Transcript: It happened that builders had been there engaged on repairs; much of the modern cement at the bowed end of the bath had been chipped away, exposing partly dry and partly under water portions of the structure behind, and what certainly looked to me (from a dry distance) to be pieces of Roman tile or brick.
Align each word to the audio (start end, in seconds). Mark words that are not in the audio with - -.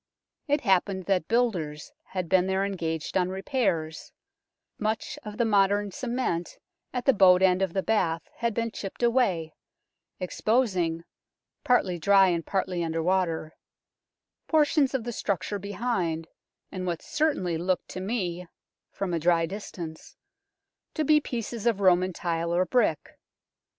It 0.47 0.61
happened 0.61 1.05
that 1.05 1.27
builders 1.27 1.91
had 2.05 2.27
been 2.27 2.47
there 2.47 2.65
engaged 2.65 3.15
on 3.15 3.29
repairs; 3.29 4.11
much 4.79 5.19
of 5.23 5.37
the 5.37 5.45
modern 5.45 5.91
cement 5.91 6.57
at 6.91 7.05
the 7.05 7.13
bowed 7.13 7.43
end 7.43 7.61
of 7.61 7.73
the 7.73 7.83
bath 7.83 8.27
had 8.37 8.55
been 8.55 8.71
chipped 8.71 9.03
away, 9.03 9.53
exposing 10.19 11.03
partly 11.63 11.99
dry 11.99 12.29
and 12.29 12.43
partly 12.43 12.83
under 12.83 13.03
water 13.03 13.53
portions 14.47 14.95
of 14.95 15.03
the 15.03 15.11
structure 15.11 15.59
behind, 15.59 16.27
and 16.71 16.87
what 16.87 17.03
certainly 17.03 17.55
looked 17.59 17.87
to 17.89 18.01
me 18.01 18.47
(from 18.89 19.13
a 19.13 19.19
dry 19.19 19.45
distance) 19.45 20.15
to 20.95 21.03
be 21.05 21.19
pieces 21.21 21.67
of 21.67 21.79
Roman 21.79 22.11
tile 22.11 22.51
or 22.51 22.65
brick. 22.65 23.19